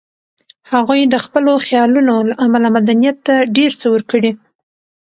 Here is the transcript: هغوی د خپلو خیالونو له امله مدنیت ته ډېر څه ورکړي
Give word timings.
هغوی 0.71 1.01
د 1.07 1.15
خپلو 1.25 1.51
خیالونو 1.65 2.15
له 2.29 2.35
امله 2.45 2.67
مدنیت 2.77 3.17
ته 3.27 3.35
ډېر 3.55 3.71
څه 3.81 3.87
ورکړي 3.95 4.31